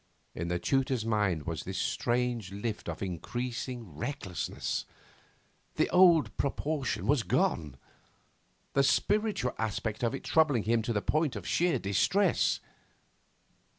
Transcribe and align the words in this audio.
In 0.33 0.47
the 0.47 0.57
tutor's 0.57 1.05
mind 1.05 1.45
was 1.45 1.61
this 1.63 1.77
strange 1.77 2.51
lift 2.51 2.89
of 2.89 3.03
increasing 3.03 3.95
recklessness, 3.95 4.87
the 5.75 5.87
old 5.91 6.35
proportion 6.37 7.05
gone, 7.27 7.77
the 8.73 8.81
spiritual 8.81 9.53
aspect 9.59 10.01
of 10.01 10.15
it 10.15 10.23
troubling 10.23 10.63
him 10.63 10.81
to 10.81 10.93
the 10.93 11.03
point 11.03 11.35
of 11.35 11.47
sheer 11.47 11.77
distress. 11.77 12.59